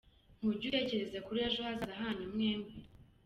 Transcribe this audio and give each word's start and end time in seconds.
Ntujya 0.37 0.65
utekereza 0.67 1.17
kuri 1.25 1.39
ejo 1.47 1.59
hazaza 1.67 2.01
hanyu 2.01 2.23
mwembi. 2.33 2.73